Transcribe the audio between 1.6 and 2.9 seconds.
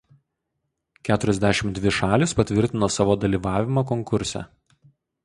dvi šalys patvirtino